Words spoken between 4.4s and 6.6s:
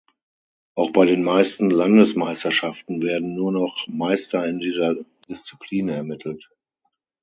in dieser Disziplin ermittelt.